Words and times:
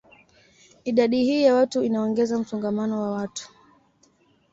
Idadi 0.83 1.23
hii 1.23 1.43
ya 1.43 1.55
watu 1.55 1.83
inaongeza 1.83 2.39
msongamano 2.39 3.01
wa 3.01 3.11
watu 3.11 3.49